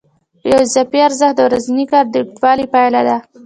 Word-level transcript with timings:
یو 0.49 0.57
اضافي 0.65 0.99
ارزښت 1.07 1.35
د 1.35 1.39
ورځني 1.47 1.85
کار 1.91 2.05
د 2.09 2.15
اوږدوالي 2.19 2.65
پایله 2.73 3.01
ده 3.07 3.17